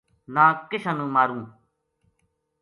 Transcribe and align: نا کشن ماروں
نا 0.33 0.45
کشن 0.69 0.97
ماروں 1.13 1.43